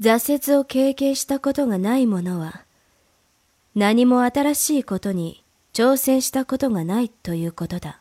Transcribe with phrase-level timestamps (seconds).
[0.00, 2.64] 挫折を経験したことがない者は、
[3.74, 8.00] 何も新しいことに挑戦したことがないということだ。